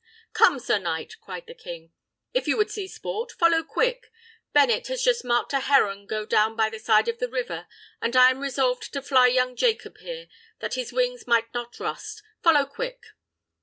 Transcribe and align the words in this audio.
"Come, 0.33 0.57
sir 0.57 0.79
knight," 0.79 1.17
cried 1.21 1.45
the 1.45 1.53
king, 1.53 1.91
"if 2.33 2.47
you 2.47 2.57
would 2.57 2.71
see 2.71 2.87
sport, 2.87 3.31
follow 3.33 3.61
quick. 3.61 4.11
Bennet 4.51 4.87
has 4.87 5.03
just 5.03 5.23
marked 5.23 5.53
a 5.53 5.59
heron 5.59 6.07
go 6.07 6.25
down 6.25 6.55
by 6.55 6.71
the 6.71 6.79
side 6.79 7.07
of 7.07 7.19
the 7.19 7.29
river, 7.29 7.67
and 8.01 8.15
I 8.15 8.31
am 8.31 8.39
resolved 8.39 8.91
to 8.93 9.01
fly 9.03 9.27
young 9.27 9.55
Jacob 9.55 9.99
here, 9.99 10.27
that 10.57 10.73
his 10.73 10.91
wings 10.91 11.27
may 11.27 11.43
not 11.53 11.79
rust. 11.79 12.23
Follow 12.41 12.65
quick!" 12.65 13.09